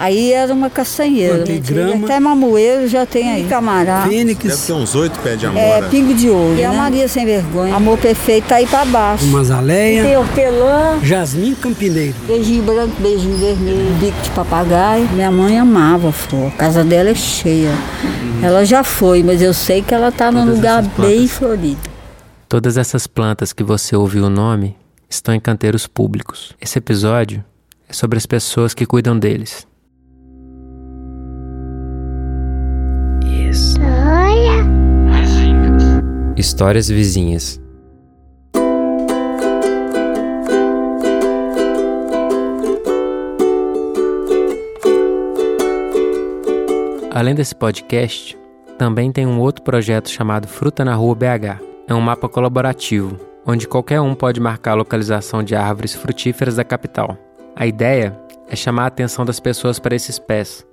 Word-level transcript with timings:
Aí 0.00 0.32
era 0.32 0.50
uma 0.54 0.70
castanheira. 0.70 1.34
Plantei 1.34 1.58
grama. 1.60 2.06
Até 2.06 2.18
mamoeiro 2.18 2.88
já 2.88 3.04
tem 3.04 3.30
aí. 3.30 3.44
Camará. 3.44 4.06
Fênix. 4.08 4.42
Deve 4.42 4.56
ter 4.66 4.72
uns 4.72 4.94
oito 4.94 5.18
pés 5.20 5.38
de 5.38 5.44
É, 5.44 5.48
amora. 5.48 5.90
pingo 5.90 6.14
de 6.14 6.30
ouro. 6.30 6.56
E 6.58 6.64
a 6.64 6.70
né? 6.70 6.76
Maria 6.78 7.06
sem 7.06 7.26
vergonha. 7.26 7.76
Amor 7.76 7.98
perfeito 7.98 8.46
tá 8.46 8.54
aí 8.54 8.66
pra 8.66 8.86
baixo. 8.86 9.26
Uma 9.26 9.40
azaleia. 9.40 10.02
Tem 10.02 10.16
hortelã. 10.16 10.98
Jasmim 11.02 11.54
campineiro. 11.54 12.14
Beijinho 12.26 12.62
branco, 12.62 12.94
beijinho 12.98 13.36
vermelho, 13.36 13.92
bico 14.00 14.18
de 14.22 14.30
papagaio. 14.30 15.06
Minha 15.12 15.30
mãe 15.30 15.58
amava 15.58 16.10
flor. 16.10 16.46
A 16.48 16.52
casa 16.52 16.82
dela 16.82 17.10
é 17.10 17.14
cheia. 17.14 17.74
Ela 18.42 18.64
já 18.64 18.82
foi, 18.82 19.22
mas 19.22 19.42
eu 19.42 19.52
sei 19.52 19.82
que 19.82 19.92
ela 19.94 20.10
tá 20.10 20.32
num 20.32 20.40
Todas 20.44 20.56
lugar 20.56 20.82
essas 20.82 21.06
bem 21.06 21.28
florido. 21.28 21.90
Todas 22.48 22.78
essas 22.78 23.06
plantas 23.06 23.52
que 23.52 23.62
você 23.62 23.94
ouviu 23.94 24.24
o 24.24 24.30
nome 24.30 24.74
estão 25.10 25.34
em 25.34 25.40
canteiros 25.40 25.86
públicos. 25.86 26.54
Esse 26.58 26.78
episódio 26.78 27.44
é 27.86 27.92
sobre 27.92 28.16
as 28.16 28.24
pessoas 28.24 28.72
que 28.72 28.86
cuidam 28.86 29.18
deles. 29.18 29.68
Isso. 33.50 33.78
Histórias 36.36 36.88
vizinhas. 36.88 37.60
Além 47.10 47.34
desse 47.34 47.54
podcast, 47.54 48.38
também 48.78 49.10
tem 49.10 49.26
um 49.26 49.40
outro 49.40 49.64
projeto 49.64 50.08
chamado 50.08 50.46
Fruta 50.46 50.84
na 50.84 50.94
Rua 50.94 51.16
BH. 51.16 51.60
É 51.88 51.92
um 51.92 52.00
mapa 52.00 52.28
colaborativo, 52.28 53.18
onde 53.44 53.66
qualquer 53.66 54.00
um 54.00 54.14
pode 54.14 54.40
marcar 54.40 54.70
a 54.70 54.76
localização 54.76 55.42
de 55.42 55.56
árvores 55.56 55.92
frutíferas 55.92 56.54
da 56.54 56.62
capital. 56.62 57.18
A 57.56 57.66
ideia 57.66 58.16
é 58.48 58.54
chamar 58.54 58.84
a 58.84 58.86
atenção 58.86 59.24
das 59.24 59.40
pessoas 59.40 59.80
para 59.80 59.96
esses 59.96 60.20
pés, 60.20 60.64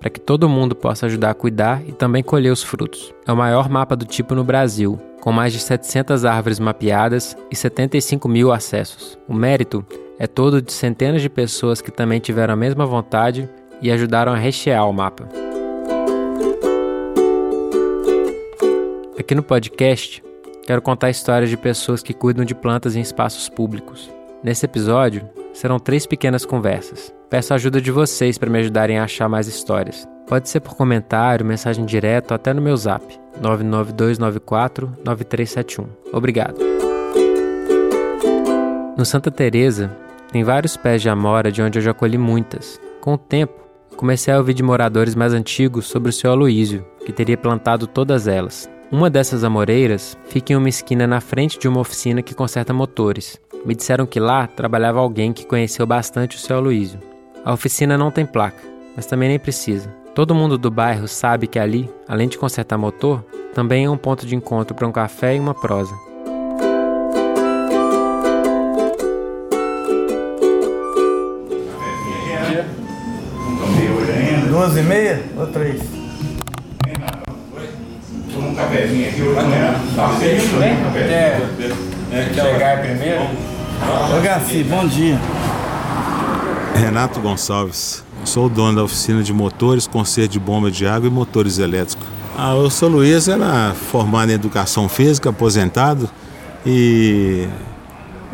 para 0.00 0.10
que 0.10 0.20
todo 0.20 0.48
mundo 0.48 0.74
possa 0.74 1.06
ajudar 1.06 1.30
a 1.30 1.34
cuidar 1.34 1.82
e 1.86 1.92
também 1.92 2.22
colher 2.22 2.50
os 2.50 2.62
frutos. 2.62 3.14
É 3.26 3.32
o 3.32 3.36
maior 3.36 3.68
mapa 3.68 3.96
do 3.96 4.04
tipo 4.04 4.34
no 4.34 4.44
Brasil, 4.44 4.98
com 5.20 5.32
mais 5.32 5.52
de 5.52 5.58
700 5.58 6.24
árvores 6.24 6.58
mapeadas 6.58 7.36
e 7.50 7.56
75 7.56 8.28
mil 8.28 8.52
acessos. 8.52 9.18
O 9.28 9.34
mérito 9.34 9.84
é 10.18 10.26
todo 10.26 10.62
de 10.62 10.72
centenas 10.72 11.22
de 11.22 11.28
pessoas 11.28 11.80
que 11.80 11.90
também 11.90 12.20
tiveram 12.20 12.54
a 12.54 12.56
mesma 12.56 12.86
vontade 12.86 13.48
e 13.82 13.90
ajudaram 13.90 14.32
a 14.32 14.36
rechear 14.36 14.88
o 14.88 14.92
mapa. 14.92 15.28
Aqui 19.18 19.34
no 19.34 19.42
podcast, 19.42 20.22
quero 20.66 20.80
contar 20.80 21.10
histórias 21.10 21.50
de 21.50 21.56
pessoas 21.56 22.02
que 22.02 22.14
cuidam 22.14 22.44
de 22.44 22.54
plantas 22.54 22.94
em 22.94 23.00
espaços 23.00 23.48
públicos. 23.48 24.15
Nesse 24.46 24.64
episódio, 24.64 25.28
serão 25.52 25.78
três 25.80 26.06
pequenas 26.06 26.46
conversas. 26.46 27.12
Peço 27.28 27.52
a 27.52 27.56
ajuda 27.56 27.80
de 27.80 27.90
vocês 27.90 28.38
para 28.38 28.48
me 28.48 28.60
ajudarem 28.60 28.96
a 28.96 29.02
achar 29.02 29.28
mais 29.28 29.48
histórias. 29.48 30.06
Pode 30.28 30.48
ser 30.48 30.60
por 30.60 30.76
comentário, 30.76 31.44
mensagem 31.44 31.84
direta 31.84 32.32
ou 32.32 32.36
até 32.36 32.54
no 32.54 32.62
meu 32.62 32.76
zap, 32.76 33.04
992949371. 33.42 35.86
Obrigado. 36.12 36.60
No 38.96 39.04
Santa 39.04 39.32
Teresa, 39.32 39.90
tem 40.30 40.44
vários 40.44 40.76
pés 40.76 41.02
de 41.02 41.08
amora 41.08 41.50
de 41.50 41.60
onde 41.60 41.80
eu 41.80 41.82
já 41.82 41.92
colhi 41.92 42.16
muitas. 42.16 42.80
Com 43.00 43.14
o 43.14 43.18
tempo, 43.18 43.66
comecei 43.96 44.32
a 44.32 44.38
ouvir 44.38 44.54
de 44.54 44.62
moradores 44.62 45.16
mais 45.16 45.34
antigos 45.34 45.86
sobre 45.86 46.10
o 46.10 46.12
seu 46.12 46.30
Aloísio, 46.30 46.86
que 47.04 47.12
teria 47.12 47.36
plantado 47.36 47.88
todas 47.88 48.28
elas. 48.28 48.70
Uma 48.90 49.10
dessas 49.10 49.42
amoreiras 49.42 50.16
fica 50.28 50.52
em 50.52 50.56
uma 50.56 50.68
esquina 50.68 51.08
na 51.08 51.20
frente 51.20 51.58
de 51.58 51.66
uma 51.66 51.80
oficina 51.80 52.22
que 52.22 52.34
conserta 52.34 52.72
motores. 52.72 53.36
Me 53.64 53.74
disseram 53.74 54.06
que 54.06 54.20
lá 54.20 54.46
trabalhava 54.46 55.00
alguém 55.00 55.32
que 55.32 55.44
conheceu 55.44 55.84
bastante 55.84 56.36
o 56.36 56.38
seu 56.38 56.56
Aloísio. 56.56 57.00
A 57.44 57.52
oficina 57.52 57.98
não 57.98 58.12
tem 58.12 58.24
placa, 58.24 58.62
mas 58.94 59.04
também 59.04 59.28
nem 59.28 59.40
precisa. 59.40 59.92
Todo 60.14 60.36
mundo 60.36 60.56
do 60.56 60.70
bairro 60.70 61.08
sabe 61.08 61.48
que 61.48 61.58
ali, 61.58 61.90
além 62.06 62.28
de 62.28 62.38
consertar 62.38 62.78
motor, 62.78 63.24
também 63.52 63.86
é 63.86 63.90
um 63.90 63.96
ponto 63.96 64.24
de 64.24 64.36
encontro 64.36 64.72
para 64.72 64.86
um 64.86 64.92
café 64.92 65.34
e 65.34 65.40
uma 65.40 65.52
prosa. 65.52 65.94
Duas 74.48 74.76
e 74.76 74.82
meia 74.82 75.24
ou 75.36 75.46
três? 75.48 76.05
Cafezinho 78.56 79.08
aqui 79.08 79.22
hoje 79.22 79.38
de 79.38 79.48
manhã. 79.48 79.74
Tá 79.94 80.08
feito, 80.18 80.56
né? 80.56 80.82
É. 82.12 82.34
Chegar 82.34 82.80
primeiro. 82.80 83.22
Ô 84.16 84.22
Garcia, 84.22 84.64
bom 84.64 84.86
dia. 84.86 85.20
Renato 86.74 87.20
Gonçalves. 87.20 88.02
Sou 88.24 88.46
o 88.46 88.48
dono 88.48 88.76
da 88.76 88.84
oficina 88.84 89.22
de 89.22 89.32
motores, 89.32 89.86
conserto 89.86 90.32
de 90.32 90.40
bomba 90.40 90.70
de 90.70 90.86
água 90.86 91.06
e 91.06 91.10
motores 91.10 91.58
elétricos. 91.58 92.06
Ah, 92.36 92.54
o 92.54 92.70
seu 92.70 92.88
Luiz 92.88 93.28
era 93.28 93.72
formado 93.74 94.30
em 94.30 94.34
educação 94.34 94.88
física, 94.88 95.30
aposentado, 95.30 96.10
e 96.64 97.46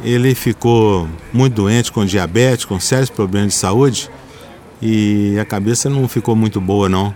ele 0.03 0.35
ficou 0.35 1.07
muito 1.33 1.55
doente 1.55 1.93
com 1.93 2.05
diabetes, 2.05 2.65
com 2.65 2.81
sérios 2.81 3.11
problemas 3.11 3.51
de 3.51 3.55
saúde, 3.55 4.11
e 4.81 5.37
a 5.39 5.45
cabeça 5.45 5.91
não 5.91 6.09
ficou 6.09 6.35
muito 6.35 6.61
boa 6.61 6.89
não. 6.89 7.15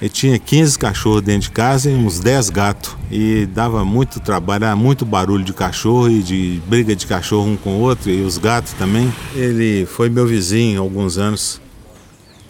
Ele 0.00 0.10
tinha 0.10 0.38
15 0.38 0.78
cachorros 0.78 1.22
dentro 1.22 1.42
de 1.42 1.50
casa 1.50 1.90
e 1.90 1.94
uns 1.94 2.20
10 2.20 2.50
gatos. 2.50 2.96
E 3.10 3.46
dava 3.46 3.84
muito 3.84 4.20
trabalho, 4.20 4.64
era 4.64 4.76
muito 4.76 5.06
barulho 5.06 5.42
de 5.42 5.54
cachorro 5.54 6.10
e 6.10 6.22
de 6.22 6.60
briga 6.66 6.94
de 6.94 7.06
cachorro 7.06 7.48
um 7.48 7.56
com 7.56 7.76
o 7.76 7.80
outro, 7.80 8.10
e 8.10 8.20
os 8.22 8.36
gatos 8.36 8.72
também. 8.74 9.12
Ele 9.34 9.86
foi 9.86 10.10
meu 10.10 10.26
vizinho 10.26 10.80
há 10.80 10.82
alguns 10.84 11.16
anos, 11.16 11.60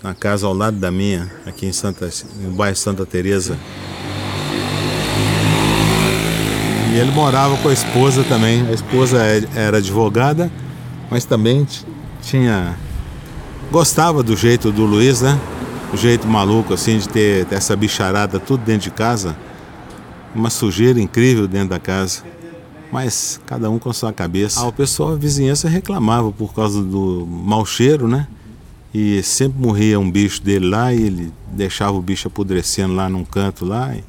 na 0.03 0.13
casa 0.13 0.47
ao 0.47 0.55
lado 0.55 0.77
da 0.77 0.91
minha, 0.91 1.31
aqui 1.47 1.67
em 1.67 1.73
Santa, 1.73 2.11
no 2.43 2.51
bairro 2.51 2.77
Santa 2.77 3.07
Teresa. 3.07 3.57
E 6.93 6.99
ele 6.99 7.11
morava 7.13 7.57
com 7.59 7.69
a 7.69 7.73
esposa 7.73 8.25
também. 8.25 8.67
A 8.69 8.73
esposa 8.73 9.19
é- 9.23 9.45
era 9.55 9.77
advogada, 9.77 10.51
mas 11.11 11.25
também 11.25 11.67
tinha 12.23 12.75
gostava 13.71 14.23
do 14.23 14.37
jeito 14.37 14.73
do 14.73 14.85
Luiz, 14.85 15.21
né? 15.21 15.39
O 15.93 15.97
jeito 15.97 16.27
maluco 16.27 16.75
assim 16.75 16.99
de 16.99 17.09
ter 17.09 17.47
essa 17.51 17.77
bicharada 17.77 18.41
tudo 18.41 18.65
dentro 18.65 18.83
de 18.83 18.91
casa. 18.91 19.37
Uma 20.35 20.51
sujeira 20.51 21.01
incrível 21.01 21.47
dentro 21.47 21.71
da 21.71 21.79
casa. 21.79 22.23
Mas 22.91 23.41
cada 23.47 23.71
um 23.71 23.79
com 23.79 23.91
a 23.91 23.93
sua 23.93 24.13
cabeça. 24.13 24.61
Ah, 24.61 24.67
o 24.67 24.73
pessoal, 24.73 25.13
a 25.13 25.17
vizinhança 25.17 25.69
reclamava 25.69 26.31
por 26.33 26.55
causa 26.55 26.83
do 26.83 27.27
mau 27.27 27.65
cheiro, 27.65 28.09
né? 28.09 28.27
E 28.93 29.23
sempre 29.23 29.61
morria 29.61 29.99
um 29.99 30.11
bicho 30.11 30.43
dele 30.43 30.69
lá 30.69 30.93
e 30.93 31.03
ele 31.03 31.33
deixava 31.53 31.93
o 31.97 32.03
bicho 32.03 32.29
apodrecendo 32.29 32.95
lá 32.95 33.09
num 33.09 33.25
canto 33.25 33.65
lá. 33.65 33.95
E 33.95 34.05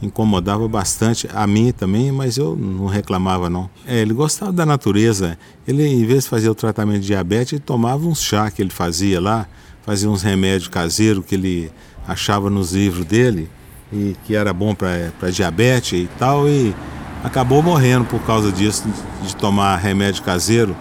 incomodava 0.00 0.68
bastante 0.68 1.28
a 1.34 1.46
mim 1.46 1.72
também, 1.72 2.12
mas 2.12 2.36
eu 2.36 2.56
não 2.56 2.86
reclamava 2.86 3.50
não. 3.50 3.68
É, 3.86 4.00
ele 4.00 4.14
gostava 4.14 4.52
da 4.52 4.64
natureza. 4.64 5.38
Ele, 5.66 5.86
em 5.86 6.04
vez 6.04 6.24
de 6.24 6.30
fazer 6.30 6.48
o 6.48 6.54
tratamento 6.54 7.00
de 7.00 7.08
diabetes, 7.08 7.54
ele 7.54 7.62
tomava 7.62 8.06
uns 8.06 8.22
chá 8.22 8.50
que 8.50 8.62
ele 8.62 8.70
fazia 8.70 9.20
lá, 9.20 9.48
fazia 9.88 10.10
uns 10.10 10.20
remédios 10.22 10.68
caseiros 10.68 11.24
que 11.24 11.34
ele 11.34 11.72
achava 12.06 12.50
nos 12.50 12.72
livros 12.72 13.06
dele 13.06 13.48
e 13.90 14.14
que 14.26 14.34
era 14.34 14.52
bom 14.52 14.74
para 14.74 15.30
diabetes 15.30 15.94
e 15.98 16.06
tal 16.18 16.46
e 16.46 16.74
acabou 17.24 17.62
morrendo 17.62 18.04
por 18.04 18.20
causa 18.20 18.52
disso, 18.52 18.86
de 19.26 19.34
tomar 19.34 19.76
remédio 19.78 20.22
caseiro 20.22 20.76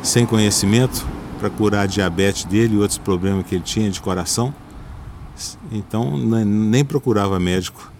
sem 0.00 0.24
conhecimento 0.24 1.04
para 1.40 1.50
curar 1.50 1.80
a 1.82 1.86
diabetes 1.86 2.44
dele 2.44 2.76
e 2.76 2.78
outros 2.78 2.98
problemas 2.98 3.44
que 3.46 3.56
ele 3.56 3.64
tinha 3.64 3.90
de 3.90 4.00
coração. 4.00 4.54
Então 5.72 6.16
ne- 6.16 6.44
nem 6.44 6.84
procurava 6.84 7.40
médico. 7.40 7.90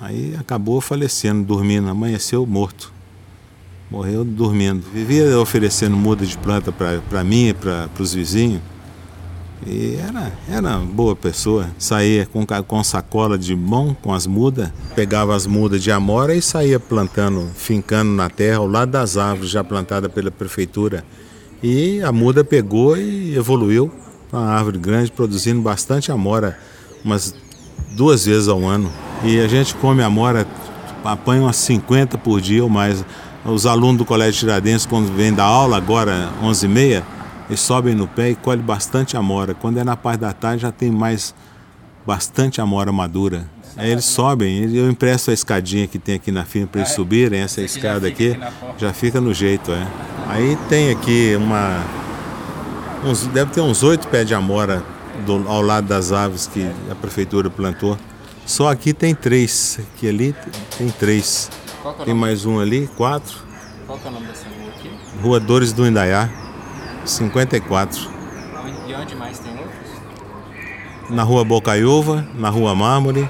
Aí 0.00 0.34
acabou 0.40 0.80
falecendo, 0.80 1.44
dormindo, 1.44 1.88
amanheceu 1.88 2.44
morto. 2.44 2.92
Morreu 3.88 4.24
dormindo. 4.24 4.84
Vivia 4.92 5.38
oferecendo 5.38 5.96
muda 5.96 6.26
de 6.26 6.36
planta 6.36 6.72
para 6.72 7.22
mim 7.22 7.50
e 7.50 7.54
para 7.54 7.88
os 8.00 8.12
vizinhos. 8.12 8.60
E 9.66 9.96
era, 9.96 10.32
era 10.48 10.78
boa 10.78 11.14
pessoa. 11.14 11.68
Saía 11.78 12.26
com, 12.26 12.44
com 12.66 12.84
sacola 12.84 13.38
de 13.38 13.54
mão, 13.54 13.96
com 14.02 14.12
as 14.12 14.26
mudas, 14.26 14.70
pegava 14.94 15.34
as 15.34 15.46
mudas 15.46 15.82
de 15.82 15.90
amora 15.92 16.34
e 16.34 16.42
saía 16.42 16.80
plantando, 16.80 17.48
fincando 17.54 18.10
na 18.10 18.28
terra 18.28 18.58
ao 18.58 18.66
lado 18.66 18.90
das 18.90 19.16
árvores 19.16 19.50
já 19.50 19.62
plantadas 19.62 20.10
pela 20.12 20.30
prefeitura. 20.30 21.04
E 21.62 22.02
a 22.02 22.10
muda 22.10 22.42
pegou 22.42 22.96
e 22.96 23.36
evoluiu 23.36 23.92
para 24.28 24.40
uma 24.40 24.48
árvore 24.48 24.78
grande, 24.78 25.12
produzindo 25.12 25.62
bastante 25.62 26.10
amora, 26.10 26.58
umas 27.04 27.34
duas 27.92 28.26
vezes 28.26 28.48
ao 28.48 28.64
ano. 28.64 28.90
E 29.22 29.38
a 29.38 29.46
gente 29.46 29.74
come 29.76 30.02
amora, 30.02 30.44
apanha 31.04 31.42
umas 31.42 31.56
50 31.56 32.18
por 32.18 32.40
dia 32.40 32.64
ou 32.64 32.68
mais. 32.68 33.04
Os 33.44 33.66
alunos 33.66 33.98
do 33.98 34.04
Colégio 34.04 34.40
Tiradentes, 34.40 34.86
quando 34.86 35.12
vêm 35.14 35.32
da 35.32 35.44
aula, 35.44 35.76
agora 35.76 36.30
11h30, 36.42 37.02
eles 37.52 37.60
sobem 37.60 37.94
no 37.94 38.08
pé 38.08 38.30
e 38.30 38.34
colhem 38.34 38.62
bastante 38.64 39.14
amora. 39.14 39.52
Quando 39.52 39.76
é 39.78 39.84
na 39.84 39.94
parte 39.94 40.20
da 40.20 40.32
tarde, 40.32 40.62
já 40.62 40.72
tem 40.72 40.90
mais 40.90 41.34
bastante 42.06 42.60
amora 42.62 42.90
madura. 42.90 43.44
Aí 43.76 43.90
eles 43.90 44.06
sobem, 44.06 44.74
eu 44.74 44.90
empresto 44.90 45.30
a 45.30 45.34
escadinha 45.34 45.86
que 45.86 45.98
tem 45.98 46.14
aqui 46.14 46.32
na 46.32 46.44
firma 46.44 46.68
para 46.68 46.80
eles 46.80 46.92
subirem, 46.92 47.40
essa 47.40 47.60
escada 47.60 48.08
aqui, 48.08 48.38
já 48.78 48.92
fica 48.92 49.20
no 49.20 49.32
jeito, 49.34 49.70
é. 49.70 49.86
Aí 50.28 50.56
tem 50.68 50.90
aqui 50.90 51.34
uma. 51.36 51.82
Uns, 53.04 53.26
deve 53.26 53.50
ter 53.50 53.60
uns 53.60 53.82
oito 53.82 54.08
pés 54.08 54.26
de 54.26 54.34
amora 54.34 54.82
do, 55.26 55.46
ao 55.48 55.60
lado 55.60 55.86
das 55.86 56.10
árvores 56.12 56.46
que 56.46 56.66
a 56.90 56.94
prefeitura 56.94 57.50
plantou. 57.50 57.98
Só 58.46 58.70
aqui 58.70 58.92
tem 58.94 59.14
três, 59.14 59.78
aqui 59.94 60.08
ali 60.08 60.34
tem 60.78 60.88
três. 60.88 61.50
É 62.00 62.04
Tem 62.04 62.14
mais 62.14 62.44
um 62.46 62.60
ali, 62.60 62.88
quatro. 62.96 63.38
qual 63.86 63.98
que 63.98 64.06
é 64.06 64.10
o 64.10 64.14
nome 64.14 64.26
dessa 64.26 64.44
rua 64.48 64.70
aqui? 64.70 64.90
Rua 65.22 65.40
Dores 65.40 65.72
do 65.72 65.86
Indaiá, 65.86 66.28
54. 67.04 68.10
E 68.86 68.94
onde 68.94 69.14
mais 69.14 69.38
tem 69.38 69.52
outros? 69.52 71.10
Na 71.10 71.22
rua 71.22 71.44
Bocaiúva, 71.44 72.26
na 72.34 72.48
rua 72.48 72.74
Mármore. 72.74 73.28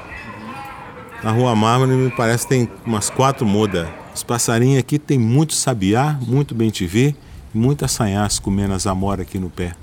Na 1.22 1.30
rua 1.30 1.54
Mármore 1.54 1.92
me 1.92 2.10
parece 2.10 2.44
que 2.44 2.48
tem 2.50 2.70
umas 2.84 3.10
quatro 3.10 3.46
mudas. 3.46 3.88
Os 4.14 4.22
passarinhos 4.22 4.78
aqui 4.78 4.98
tem 4.98 5.18
muito 5.18 5.54
sabiá, 5.54 6.18
muito 6.26 6.54
bem 6.54 6.70
te 6.70 6.86
ver, 6.86 7.16
e 7.54 7.58
muita 7.58 7.88
sanhaço 7.88 8.42
comendo 8.42 8.74
as 8.74 8.86
amoras 8.86 9.26
aqui 9.26 9.38
no 9.38 9.48
pé. 9.48 9.74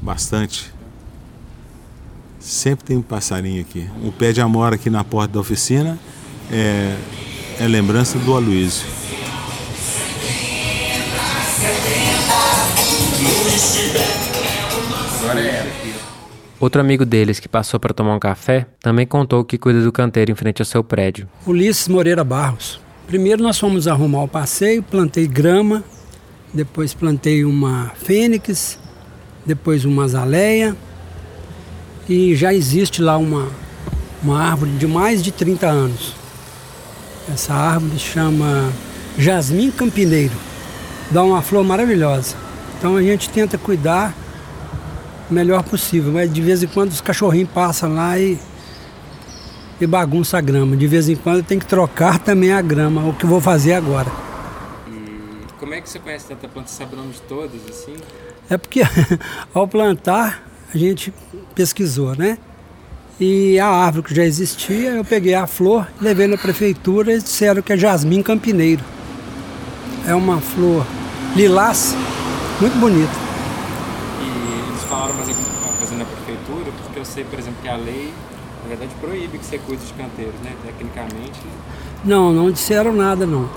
Bastante. 0.00 0.72
Sempre 2.38 2.84
tem 2.84 2.96
um 2.96 3.02
passarinho 3.02 3.60
aqui. 3.60 3.88
O 4.04 4.12
pé 4.12 4.32
de 4.32 4.40
amora 4.40 4.76
aqui 4.76 4.88
na 4.88 5.02
porta 5.02 5.34
da 5.34 5.40
oficina 5.40 5.98
é, 6.50 6.96
é 7.58 7.66
lembrança 7.66 8.18
do 8.18 8.36
Aloysio. 8.36 8.86
Outro 16.58 16.80
amigo 16.80 17.04
deles 17.04 17.38
que 17.38 17.48
passou 17.48 17.78
para 17.78 17.92
tomar 17.92 18.14
um 18.14 18.18
café 18.18 18.66
também 18.80 19.06
contou 19.06 19.44
que 19.44 19.58
cuida 19.58 19.82
do 19.82 19.92
canteiro 19.92 20.32
em 20.32 20.34
frente 20.34 20.62
ao 20.62 20.66
seu 20.66 20.82
prédio. 20.82 21.28
Ulisses 21.46 21.86
Moreira 21.86 22.24
Barros. 22.24 22.80
Primeiro 23.06 23.42
nós 23.42 23.58
fomos 23.58 23.86
arrumar 23.86 24.22
o 24.22 24.28
passeio, 24.28 24.82
plantei 24.82 25.26
grama, 25.26 25.84
depois 26.52 26.94
plantei 26.94 27.44
uma 27.44 27.92
fênix, 27.94 28.78
depois 29.44 29.84
uma 29.84 30.04
azaleia 30.04 30.74
e 32.08 32.34
já 32.34 32.54
existe 32.54 33.02
lá 33.02 33.16
uma, 33.16 33.48
uma 34.22 34.40
árvore 34.40 34.72
de 34.72 34.86
mais 34.86 35.22
de 35.22 35.30
30 35.30 35.66
anos. 35.66 36.14
Essa 37.32 37.52
árvore 37.52 37.98
chama 37.98 38.72
Jasmim 39.18 39.70
Campineiro. 39.70 40.34
Dá 41.10 41.22
uma 41.22 41.42
flor 41.42 41.64
maravilhosa. 41.64 42.45
Então 42.78 42.96
a 42.96 43.02
gente 43.02 43.30
tenta 43.30 43.56
cuidar 43.58 44.14
o 45.30 45.34
melhor 45.34 45.62
possível, 45.62 46.12
mas 46.12 46.32
de 46.32 46.40
vez 46.40 46.62
em 46.62 46.66
quando 46.66 46.90
os 46.90 47.00
cachorrinhos 47.00 47.50
passam 47.50 47.94
lá 47.94 48.18
e 48.18 48.38
e 49.80 49.86
bagunça 49.86 50.38
a 50.38 50.40
grama. 50.40 50.76
De 50.76 50.86
vez 50.86 51.08
em 51.08 51.16
quando 51.16 51.42
tem 51.44 51.58
que 51.58 51.66
trocar 51.66 52.18
também 52.18 52.52
a 52.52 52.62
grama, 52.62 53.06
o 53.08 53.12
que 53.12 53.24
eu 53.24 53.28
vou 53.28 53.40
fazer 53.40 53.74
agora. 53.74 54.10
E 54.88 55.52
como 55.58 55.74
é 55.74 55.80
que 55.80 55.88
você 55.88 55.98
conhece 55.98 56.26
tanta 56.26 56.48
planta? 56.48 56.68
Você 56.68 56.76
sabe 56.76 56.94
o 56.94 56.96
nome 56.96 57.12
de 57.12 57.20
todas, 57.22 57.60
assim? 57.68 57.94
É 58.48 58.56
porque 58.56 58.82
ao 59.52 59.66
plantar 59.68 60.42
a 60.72 60.78
gente 60.78 61.12
pesquisou, 61.54 62.14
né? 62.16 62.38
E 63.18 63.58
a 63.58 63.68
árvore 63.68 64.08
que 64.08 64.14
já 64.14 64.24
existia, 64.24 64.90
eu 64.90 65.04
peguei 65.04 65.34
a 65.34 65.46
flor, 65.46 65.86
levei 66.00 66.26
na 66.26 66.36
prefeitura 66.36 67.14
e 67.14 67.18
disseram 67.18 67.62
que 67.62 67.72
é 67.72 67.76
jasmim 67.76 68.22
campineiro. 68.22 68.84
É 70.06 70.14
uma 70.14 70.38
flor 70.38 70.86
lilás, 71.34 71.96
muito 72.60 72.78
bonita. 72.78 73.12
E 74.22 74.68
eles 74.70 74.82
falaram 74.84 75.14
mais 75.14 75.28
alguma 75.28 75.72
coisa 75.78 75.94
na 75.96 76.04
prefeitura? 76.04 76.72
Porque 76.82 76.98
eu 76.98 77.04
sei, 77.04 77.24
por 77.24 77.38
exemplo, 77.38 77.58
que 77.62 77.68
a 77.68 77.76
lei, 77.76 78.12
na 78.62 78.68
verdade, 78.68 78.90
proíbe 79.00 79.38
que 79.38 79.44
você 79.44 79.58
cuide 79.58 79.84
de 79.84 79.92
canteiros, 79.92 80.34
né? 80.42 80.52
Tecnicamente. 80.64 81.40
Não, 82.04 82.32
não 82.32 82.50
disseram 82.50 82.92
nada 82.92 83.26
não. 83.26 83.48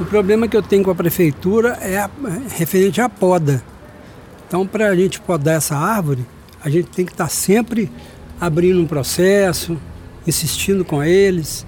O 0.00 0.04
problema 0.06 0.48
que 0.48 0.56
eu 0.56 0.62
tenho 0.62 0.82
com 0.82 0.90
a 0.90 0.94
prefeitura 0.94 1.76
é 1.80 1.98
a- 1.98 2.10
é 2.24 2.56
referente 2.58 3.00
à 3.00 3.08
poda. 3.08 3.62
Então, 4.46 4.66
para 4.66 4.88
a 4.88 4.96
gente 4.96 5.20
podar 5.20 5.56
essa 5.56 5.76
árvore, 5.76 6.24
a 6.64 6.68
gente 6.70 6.88
tem 6.88 7.04
que 7.04 7.12
estar 7.12 7.28
sempre 7.28 7.90
abrindo 8.40 8.80
um 8.80 8.86
processo, 8.86 9.76
insistindo 10.26 10.84
com 10.84 11.02
eles. 11.04 11.66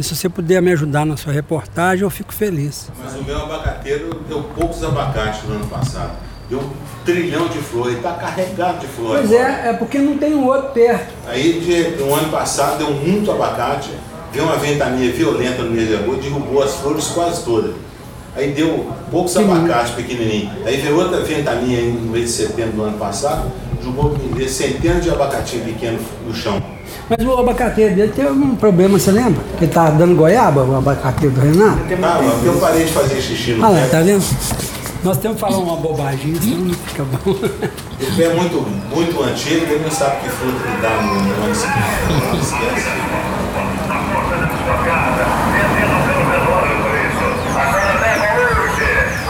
E 0.00 0.02
se 0.02 0.16
você 0.16 0.30
puder 0.30 0.62
me 0.62 0.72
ajudar 0.72 1.04
na 1.04 1.14
sua 1.14 1.30
reportagem, 1.30 2.04
eu 2.04 2.08
fico 2.08 2.32
feliz. 2.32 2.90
Mas 3.04 3.14
o 3.16 3.22
meu 3.22 3.36
abacateiro 3.42 4.22
deu 4.26 4.42
poucos 4.58 4.82
abacates 4.82 5.42
no 5.46 5.56
ano 5.56 5.66
passado. 5.66 6.12
Deu 6.48 6.58
um 6.58 6.70
trilhão 7.04 7.48
de 7.48 7.58
flores, 7.58 7.96
está 7.98 8.12
carregado 8.14 8.78
de 8.78 8.86
flores. 8.86 9.28
Pois 9.28 9.32
é, 9.38 9.68
é 9.68 9.72
porque 9.74 9.98
não 9.98 10.16
tem 10.16 10.34
um 10.34 10.46
outro 10.46 10.70
perto. 10.70 11.12
Aí 11.28 11.60
de- 11.60 12.02
no 12.02 12.14
ano 12.14 12.30
passado 12.30 12.78
deu 12.78 12.90
muito 12.94 13.30
abacate, 13.30 13.90
veio 14.32 14.46
uma 14.46 14.56
ventania 14.56 15.12
violenta 15.12 15.62
no 15.64 15.70
mês 15.70 15.86
de 15.88 15.96
agosto, 15.96 16.22
derrubou 16.22 16.62
as 16.62 16.74
flores 16.76 17.08
quase 17.08 17.44
todas. 17.44 17.74
Aí 18.34 18.52
deu 18.52 18.90
poucos 19.10 19.36
abacates 19.36 19.92
pequenininhos. 19.92 20.66
Aí 20.66 20.78
veio 20.80 20.96
outra 20.98 21.20
ventania 21.20 21.82
no 21.82 22.10
mês 22.10 22.24
de 22.24 22.30
setembro 22.46 22.72
do 22.72 22.82
ano 22.84 22.96
passado, 22.96 23.52
jogou 23.84 24.16
centenas 24.48 25.04
de 25.04 25.10
abacatinhos 25.10 25.66
pequenos 25.66 26.00
no 26.26 26.34
chão. 26.34 26.62
Mas 27.08 27.26
o 27.26 27.32
abacateiro 27.38 27.94
dele 27.94 28.12
teve 28.14 28.30
um 28.30 28.54
problema, 28.54 28.98
você 28.98 29.10
lembra? 29.10 29.42
Que 29.58 29.64
ele 29.64 29.70
estava 29.70 29.90
dando 29.92 30.14
goiaba, 30.14 30.62
o 30.64 30.76
abacateiro 30.76 31.34
do 31.34 31.40
Renato. 31.40 31.80
Ah, 32.02 32.20
mas 32.22 32.44
eu 32.44 32.52
parei 32.54 32.84
de 32.84 32.92
fazer 32.92 33.20
xixi 33.20 33.52
no 33.52 33.64
Ah 33.64 33.68
lá, 33.70 33.86
tá 33.90 34.00
vendo? 34.00 34.24
Nós 35.02 35.16
temos 35.16 35.36
que 35.36 35.40
falar 35.40 35.58
uma 35.58 35.76
bobagem, 35.76 36.34
senão 36.34 36.58
não 36.58 36.74
fica 36.74 37.04
bom. 37.04 37.30
O 37.30 38.16
pé 38.16 38.24
é 38.24 38.34
muito, 38.34 38.60
muito 38.94 39.22
antigo, 39.22 39.64
ele 39.64 39.82
não 39.82 39.90
sabe 39.90 40.20
que 40.22 40.28
fruta 40.28 40.58
que 40.62 40.82
dá 40.82 40.90
no, 41.00 41.14
no 41.14 41.44
ano 41.44 41.54
seguinte. 41.54 42.40
Esquece. 42.42 42.90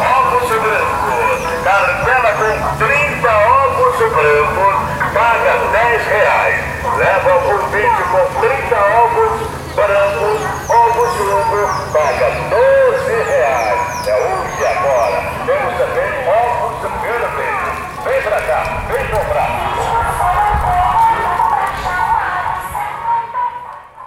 Ovos 0.00 0.48
brancos. 0.48 1.40
Cartela 1.64 2.32
com 2.34 2.84
30 2.84 3.28
ovos 3.28 3.98
brancos, 4.14 4.76
paga 5.14 5.52
10 5.72 6.06
reais. 6.06 6.69
Leva 7.00 7.32
por 7.40 7.60
20 7.70 7.88
com 8.12 8.24
30 8.40 8.76
ovos 8.76 9.32
brancos, 9.74 10.40
ovos 10.68 11.10
jumbo, 11.16 11.64
paga 11.94 12.28
12 12.50 13.22
reais. 13.22 14.06
É 14.06 14.14
hoje 14.16 14.66
agora. 14.66 15.18
Temos 15.46 15.72
também 15.78 16.10
ovos 16.28 16.76
vermelhos. 17.00 17.76
Vem 18.04 18.20
pra 18.20 18.40
cá, 18.42 18.84
vem 18.92 19.06
comprar. 19.06 19.48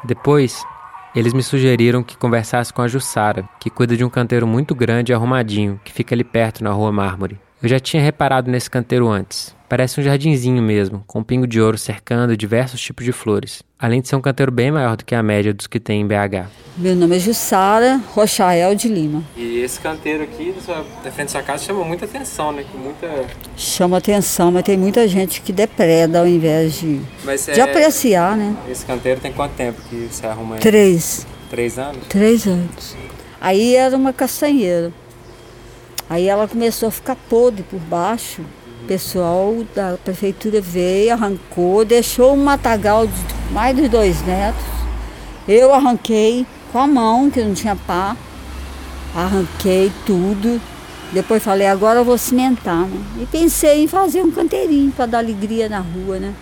Depois, 0.04 0.64
eles 1.16 1.34
me 1.34 1.42
sugeriram 1.42 2.04
que 2.04 2.16
conversasse 2.16 2.72
com 2.72 2.84
a 2.84 2.88
Jussara, 2.88 3.50
que 3.60 3.72
cuida 3.72 3.98
de 3.98 4.06
um 4.06 4.10
canteiro 4.10 4.46
muito 4.46 4.76
grande 4.76 5.12
e 5.12 5.16
arrumadinho, 5.16 5.82
que 5.84 5.92
fica 5.92 6.14
ali 6.14 6.24
perto 6.24 6.64
na 6.64 6.70
rua 6.70 6.92
Mármore. 6.92 7.40
Eu 7.64 7.70
já 7.70 7.80
tinha 7.80 8.04
reparado 8.04 8.52
nesse 8.52 8.70
canteiro 8.70 9.08
antes. 9.08 9.56
Parece 9.70 9.98
um 9.98 10.04
jardinzinho 10.04 10.62
mesmo, 10.62 11.02
com 11.08 11.20
um 11.20 11.24
pingo 11.24 11.48
de 11.48 11.62
ouro 11.62 11.78
cercando 11.78 12.36
diversos 12.36 12.82
tipos 12.82 13.06
de 13.06 13.14
flores. 13.14 13.64
Além 13.80 14.02
de 14.02 14.10
ser 14.10 14.18
um 14.18 14.22
canteiro 14.22 14.52
bem 14.52 14.70
maior 14.70 14.98
do 14.98 15.06
que 15.06 15.16
a 15.16 15.24
média 15.24 15.54
dos 15.54 15.66
que 15.66 15.80
tem 15.80 16.02
em 16.02 16.06
BH. 16.06 16.50
Meu 16.76 16.94
nome 16.94 17.16
é 17.16 17.20
Jussara 17.20 18.02
Rochael 18.10 18.76
de 18.76 18.90
Lima. 18.90 19.24
E 19.38 19.62
esse 19.62 19.80
canteiro 19.80 20.24
aqui 20.24 20.54
da 21.02 21.10
frente 21.10 21.28
da 21.28 21.32
sua 21.32 21.42
casa 21.42 21.64
chama 21.64 21.86
muita 21.86 22.04
atenção, 22.04 22.52
né? 22.52 22.66
Muita. 22.76 23.08
Chama 23.56 23.98
atenção, 23.98 24.52
mas 24.52 24.64
tem 24.64 24.78
muita 24.78 25.08
gente 25.08 25.40
que 25.40 25.54
depreda 25.54 26.20
ao 26.20 26.28
invés 26.28 26.82
de, 26.82 27.00
Mas 27.24 27.46
de 27.46 27.62
apreciar, 27.62 28.36
né? 28.36 28.58
Esse 28.70 28.86
canteiro 28.86 29.22
tem 29.22 29.32
quanto 29.32 29.54
tempo 29.54 29.82
que 29.90 30.10
você 30.12 30.28
arruma 30.28 30.56
ele? 30.56 30.62
Três, 30.62 31.26
Três 31.50 31.80
anos? 31.80 32.08
três 32.10 32.46
anos. 32.46 32.98
Aí 33.40 33.74
era 33.74 33.96
uma 33.96 34.12
castanheira. 34.12 34.92
Aí 36.14 36.28
ela 36.28 36.48
começou 36.48 36.90
a 36.90 36.92
ficar 36.92 37.16
podre 37.28 37.64
por 37.64 37.80
baixo. 37.80 38.44
O 38.84 38.86
pessoal 38.86 39.52
da 39.74 39.98
prefeitura 39.98 40.62
veio, 40.62 41.12
arrancou, 41.12 41.84
deixou 41.84 42.36
um 42.36 42.44
matagal 42.44 43.08
de 43.08 43.14
mais 43.52 43.76
de 43.76 43.90
dois 43.90 44.22
metros. 44.22 44.64
Eu 45.48 45.74
arranquei 45.74 46.46
com 46.72 46.78
a 46.78 46.86
mão, 46.86 47.32
que 47.32 47.42
não 47.42 47.56
tinha 47.56 47.76
pá. 47.76 48.16
Arranquei 49.16 49.92
tudo. 50.06 50.62
Depois 51.12 51.42
falei, 51.42 51.66
agora 51.66 52.02
eu 52.02 52.06
vou 52.06 52.20
cimentar, 52.20 52.86
né? 52.86 53.04
E 53.20 53.26
pensei 53.26 53.84
em 53.84 53.88
fazer 53.88 54.22
um 54.22 54.30
canteirinho 54.30 54.92
para 54.92 55.08
dar 55.08 55.18
alegria 55.18 55.68
na 55.68 55.80
rua, 55.80 56.20
né? 56.20 56.36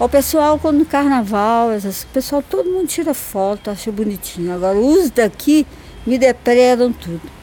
O 0.00 0.08
pessoal, 0.08 0.58
quando 0.58 0.84
carnaval, 0.84 1.68
o 1.68 2.06
pessoal, 2.12 2.42
todo 2.42 2.68
mundo 2.68 2.88
tira 2.88 3.14
foto, 3.14 3.70
acha 3.70 3.92
bonitinho. 3.92 4.52
Agora, 4.52 4.76
os 4.76 5.08
daqui 5.08 5.64
me 6.04 6.18
depredam 6.18 6.92
tudo. 6.92 7.37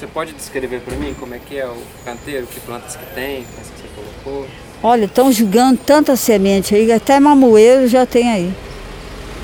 Você 0.00 0.06
pode 0.06 0.32
descrever 0.32 0.80
para 0.80 0.96
mim 0.96 1.14
como 1.20 1.34
é 1.34 1.38
que 1.38 1.58
é 1.58 1.66
o 1.66 1.76
canteiro, 2.06 2.46
que 2.46 2.58
plantas 2.60 2.96
que 2.96 3.04
tem, 3.14 3.44
quais 3.54 3.68
que 3.68 3.82
você 3.82 3.88
colocou? 4.24 4.48
Olha, 4.82 5.04
estão 5.04 5.30
jogando 5.30 5.76
tanta 5.76 6.16
semente 6.16 6.74
aí, 6.74 6.90
até 6.90 7.20
mamoeiro 7.20 7.86
já 7.86 8.06
tem 8.06 8.30
aí. 8.32 8.54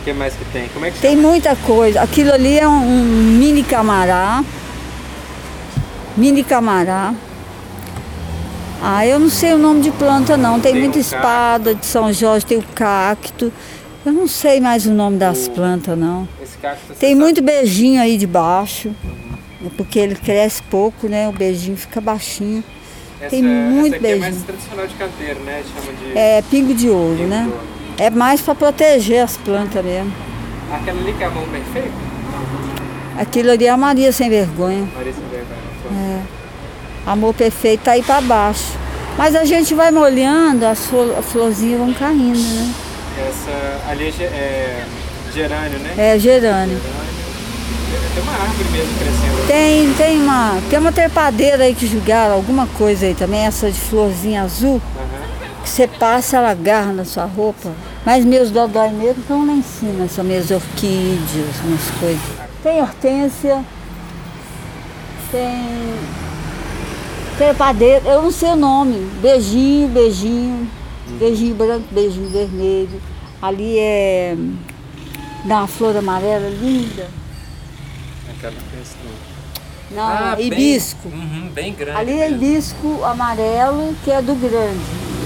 O 0.01 0.05
que 0.05 0.15
mais 0.15 0.33
que 0.33 0.47
tem? 0.47 0.67
Como 0.69 0.87
é 0.87 0.91
que 0.91 0.99
Tem 0.99 1.15
chama? 1.15 1.29
muita 1.29 1.55
coisa. 1.57 2.01
Aquilo 2.01 2.33
ali 2.33 2.59
é 2.59 2.67
um, 2.67 2.73
um 2.73 3.03
mini 3.39 3.63
camará. 3.63 4.43
Mini 6.17 6.43
camará. 6.43 7.13
Ah, 8.83 9.07
eu 9.07 9.19
não 9.19 9.29
sei 9.29 9.53
o 9.53 9.59
nome 9.59 9.83
de 9.83 9.91
planta 9.91 10.39
não. 10.39 10.59
Tem, 10.59 10.73
Tem 10.73 10.81
muita 10.81 10.97
o 10.97 11.01
espada 11.03 11.75
de 11.75 11.85
São 11.85 12.11
Jorge, 12.11 12.47
tem 12.47 12.57
o 12.57 12.65
cacto. 12.75 13.53
Eu 14.07 14.13
não 14.13 14.27
sei 14.27 14.59
mais 14.59 14.87
o 14.87 14.91
nome 14.91 15.19
das 15.19 15.49
plantas 15.49 15.99
não. 15.99 16.27
Cacto 16.63 16.95
Tem 16.99 17.11
sabe- 17.11 17.15
muito 17.21 17.43
beijinho 17.43 18.01
aí 18.01 18.17
de 18.17 18.27
baixo. 18.27 18.91
É 19.67 19.71
porque 19.77 19.99
ele 19.99 20.15
cresce 20.15 20.63
pouco, 20.65 21.09
né? 21.09 21.29
O 21.29 21.33
beijinho 21.33 21.77
fica 21.77 22.01
baixinho. 22.01 22.63
Essa, 23.21 23.31
Tem 23.31 23.43
muito 23.43 23.95
essa 23.95 23.97
aqui 23.97 24.07
é 24.07 24.17
mais 24.17 24.21
beijinho. 24.35 24.45
tradicional 24.47 24.87
de 24.87 24.95
canteiro, 24.95 25.41
né? 25.41 25.63
Chama 25.75 25.93
de. 25.93 26.19
É 26.19 26.43
pingo 26.51 26.75
de 26.75 26.89
ouro, 26.91 27.17
pingo 27.17 27.29
né? 27.29 27.43
de 27.45 27.49
ouro. 27.51 27.61
É 27.99 28.11
mais 28.11 28.41
para 28.41 28.55
proteger 28.55 29.25
as 29.25 29.37
plantas 29.39 29.85
mesmo. 29.85 30.13
Aquela 30.73 31.01
ali 31.01 31.13
que 31.15 31.23
é 31.23 31.27
a 31.27 31.31
mão 31.31 31.45
perfeita? 31.49 31.91
Aquilo 33.19 33.51
ali 33.51 33.67
é 33.67 33.71
a 33.71 33.77
Maria 33.77 34.13
sem 34.13 34.29
vergonha. 34.29 34.87
Maria 34.95 35.13
sem 35.13 35.23
vergonha. 35.31 36.21
É. 36.21 37.11
Amor 37.11 37.33
perfeito 37.35 37.83
tá 37.85 37.93
aí 37.93 38.03
para 38.03 38.21
baixo. 38.21 38.73
Mas 39.17 39.35
a 39.35 39.45
gente 39.45 39.75
vai 39.75 39.91
molhando, 39.91 40.67
as 40.67 40.85
flor- 40.87 41.15
as 41.19 41.25
florzinhas 41.25 41.79
vão 41.79 41.95
caindo, 41.95 42.39
né? 42.39 42.75
Essa 43.27 43.91
ali 43.91 44.13
é, 44.21 44.25
é 44.25 44.85
gerânio, 45.33 45.79
né? 45.79 45.95
É 45.97 46.19
gerânio. 46.19 46.79
Tem 48.15 48.23
uma 48.23 48.33
árvore 48.33 48.69
mesmo 48.71 48.99
crescendo. 48.99 49.47
Tem, 49.47 49.95
tem 49.95 50.23
uma, 50.23 50.59
tem 50.71 50.79
uma 50.79 50.93
trepadeira 50.93 51.65
aí 51.65 51.75
que 51.75 51.87
jogaram, 51.87 52.35
alguma 52.35 52.67
coisa 52.67 53.07
aí 53.07 53.15
também, 53.15 53.41
essa 53.41 53.71
de 53.71 53.79
florzinha 53.79 54.43
azul, 54.43 54.81
Aham. 54.97 55.63
que 55.63 55.69
você 55.69 55.87
passa, 55.87 56.39
ela 56.39 56.51
agarra 56.51 56.93
na 56.93 57.05
sua 57.05 57.25
roupa. 57.25 57.71
Mas 58.05 58.25
meus 58.25 58.51
dodói 58.51 58.91
mesmo 58.91 59.21
estão 59.21 59.47
lá 59.47 59.53
em 59.53 59.63
cima, 59.63 60.09
são 60.09 60.25
minhas 60.25 60.51
orquídeas, 60.51 61.57
umas 61.65 61.91
coisas. 61.99 62.23
Tem 62.63 62.81
hortênsia, 62.81 63.65
tem 65.31 65.95
trepadeira, 67.37 68.03
eu 68.07 68.23
não 68.23 68.31
sei 68.31 68.51
o 68.51 68.57
nome, 68.57 69.11
beijinho, 69.21 69.89
beijinho, 69.89 70.69
beijinho 71.19 71.55
branco, 71.55 71.85
beijinho 71.91 72.29
vermelho. 72.31 73.03
Ali 73.43 73.79
é 73.79 74.37
dá 75.45 75.59
uma 75.59 75.67
flor 75.67 75.97
amarela 75.97 76.49
linda. 76.49 77.09
Aquela 78.49 78.63
questão. 78.79 79.11
Não, 79.91 80.03
Ah, 80.03 80.35
bem- 80.37 80.47
hibisco. 80.47 81.09
Uhum, 81.09 81.51
bem 81.55 81.73
grande. 81.75 81.99
Ali 81.99 82.13
é 82.21 82.29
mesmo. 82.31 82.45
hibisco 82.45 83.05
amarelo, 83.05 83.95
que 84.05 84.11
é 84.11 84.21
do 84.21 84.35
grande. 84.35 84.81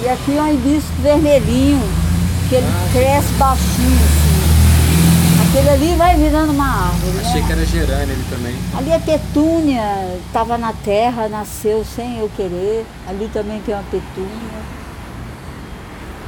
E 0.05 0.09
aqui 0.09 0.37
é 0.37 0.43
um 0.43 0.53
hibisco 0.53 0.93
vermelhinho, 1.03 1.81
que 2.49 2.55
ele 2.57 2.67
Ah, 2.67 2.89
cresce 2.93 3.33
baixinho. 3.35 4.01
Assim. 4.05 5.49
Aquele 5.49 5.69
ali 5.71 5.95
vai 5.97 6.17
virando 6.17 6.53
uma 6.53 6.87
árvore. 6.87 7.13
né? 7.13 7.23
Achei 7.29 7.43
que 7.43 7.53
era 7.53 7.67
gerânio 7.67 8.15
ali 8.15 8.25
também. 8.31 8.55
Ali 8.77 8.91
é 8.93 8.99
petúnia, 8.99 9.83
estava 10.27 10.57
na 10.59 10.73
terra, 10.73 11.29
nasceu 11.29 11.85
sem 11.85 12.19
eu 12.19 12.31
querer. 12.37 12.85
Ali 13.09 13.29
também 13.33 13.61
tem 13.63 13.75
uma 13.75 13.83
petúnia. 13.85 14.61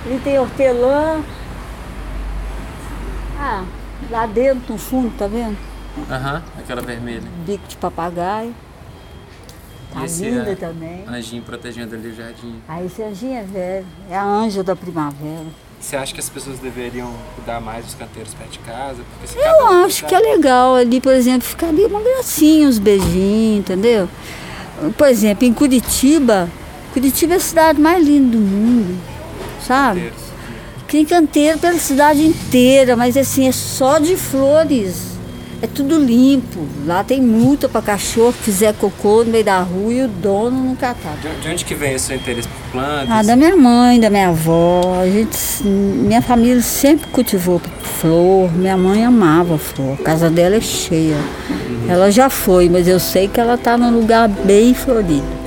Ali 0.07 0.21
tem 0.25 0.39
hortelã. 0.39 1.21
Ah, 3.39 3.65
lá 4.11 4.27
dentro, 4.27 4.73
no 4.73 4.79
fundo, 4.79 5.13
tá 5.17 5.27
vendo? 5.27 5.57
Aham, 6.11 6.43
aquela 6.59 6.83
vermelha. 6.83 7.23
Bico 7.47 7.67
de 7.69 7.77
papagaio. 7.77 8.55
Tá 9.93 10.05
esse 10.05 10.25
linda 10.25 10.53
é- 10.53 10.55
também. 10.55 11.05
Anjinho 11.07 11.43
protegendo 11.43 11.95
ali 11.95 12.09
o 12.09 12.15
jardim. 12.15 12.57
Aí 12.67 12.87
esse 12.87 13.03
anjinho 13.03 13.39
é 13.39 13.43
velho, 13.43 13.87
é 14.11 14.17
a 14.17 14.25
anja 14.25 14.63
da 14.63 14.75
primavera. 14.75 15.47
Você 15.79 15.97
acha 15.97 16.15
que 16.15 16.21
as 16.21 16.29
pessoas 16.29 16.61
deveriam 16.61 17.13
cuidar 17.35 17.61
mais 17.61 17.85
dos 17.85 17.95
canteiros 17.95 18.33
perto 18.35 18.53
de 18.53 18.59
casa? 18.61 18.99
Eu 19.35 19.67
um 19.67 19.85
acho 19.85 20.07
que 20.07 20.15
é 20.15 20.19
legal 20.19 20.77
ali, 20.77 21.01
por 21.01 21.13
exemplo, 21.13 21.43
ficar 21.43 21.69
ali 21.69 21.85
uma 21.85 22.01
gracinha, 22.01 22.69
uns 22.69 22.79
beijinhos, 22.79 23.59
entendeu? 23.59 24.09
Por 24.97 25.09
exemplo, 25.09 25.45
em 25.45 25.53
Curitiba, 25.53 26.49
Curitiba 26.93 27.35
é 27.35 27.37
a 27.37 27.41
cidade 27.41 27.81
mais 27.81 28.07
linda 28.07 28.37
do 28.37 28.43
mundo, 28.43 28.97
sabe? 29.67 30.01
Canteiros. 30.03 30.23
Tem 30.87 31.05
canteiro 31.05 31.59
pela 31.59 31.79
cidade 31.79 32.25
inteira, 32.25 32.95
mas 32.95 33.17
assim, 33.17 33.49
é 33.49 33.53
só 33.53 33.99
de 33.99 34.17
flores. 34.17 35.13
É 35.63 35.67
tudo 35.69 35.97
limpo. 35.97 36.67
Lá 36.85 37.05
tem 37.05 37.23
multa 37.23 37.69
para 37.69 37.81
cachorro 37.81 38.33
que 38.33 38.43
fizer 38.43 38.75
cocô 38.75 39.23
no 39.23 39.31
meio 39.31 39.45
da 39.45 39.61
rua 39.61 39.93
e 39.93 40.03
o 40.03 40.09
dono 40.09 40.65
não 40.65 40.75
catar. 40.75 41.15
De, 41.23 41.41
de 41.41 41.49
onde 41.49 41.65
que 41.65 41.73
vem 41.73 41.95
esse 41.95 42.07
seu 42.07 42.17
interesse 42.17 42.49
por 42.49 42.73
plantas? 42.73 43.09
Ah, 43.09 43.23
da 43.23 43.37
minha 43.37 43.57
mãe, 43.57 44.01
da 44.01 44.11
minha 44.11 44.31
avó. 44.31 45.01
A 45.01 45.07
gente, 45.07 45.65
minha 45.65 46.21
família 46.21 46.61
sempre 46.61 47.07
cultivou 47.11 47.61
flor. 47.81 48.53
Minha 48.53 48.77
mãe 48.77 49.05
amava 49.05 49.57
flor. 49.57 49.97
A 50.01 50.03
casa 50.03 50.29
dela 50.29 50.57
é 50.57 50.61
cheia. 50.61 51.17
Ela 51.89 52.11
já 52.11 52.29
foi, 52.29 52.69
mas 52.69 52.89
eu 52.89 52.99
sei 52.99 53.29
que 53.29 53.39
ela 53.39 53.55
está 53.55 53.79
num 53.79 53.97
lugar 54.01 54.29
bem 54.29 54.75
florido. 54.75 55.42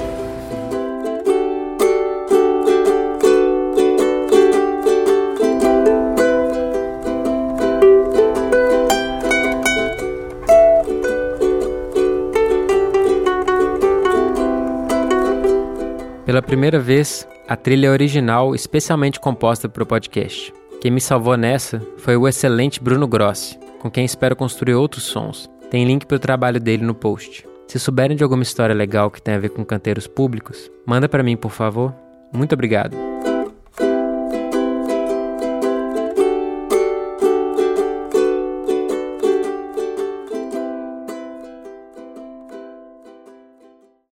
Pela 16.36 16.44
primeira 16.44 16.78
vez, 16.78 17.26
a 17.48 17.56
trilha 17.56 17.90
original 17.90 18.54
especialmente 18.54 19.22
composta 19.22 19.70
para 19.70 19.84
o 19.84 19.86
podcast. 19.86 20.54
Quem 20.82 20.92
me 20.92 21.00
salvou 21.00 21.38
nessa 21.38 21.82
foi 21.96 22.18
o 22.18 22.28
excelente 22.28 22.84
Bruno 22.84 23.08
Grossi, 23.08 23.58
com 23.80 23.90
quem 23.90 24.04
espero 24.04 24.36
construir 24.36 24.74
outros 24.74 25.06
sons. 25.06 25.50
Tem 25.72 25.86
link 25.86 26.06
para 26.06 26.18
o 26.18 26.20
trabalho 26.20 26.60
dele 26.60 26.84
no 26.84 26.94
post. 26.94 27.48
Se 27.70 27.80
souberem 27.80 28.18
de 28.18 28.24
alguma 28.26 28.44
história 28.44 28.76
legal 28.76 29.10
que 29.10 29.22
tem 29.22 29.34
a 29.34 29.40
ver 29.40 29.48
com 29.48 29.64
canteiros 29.64 30.08
públicos, 30.08 30.70
manda 30.86 31.08
para 31.08 31.24
mim, 31.24 31.38
por 31.38 31.52
favor. 31.52 31.96
Muito 32.34 32.52
obrigado. 32.52 32.98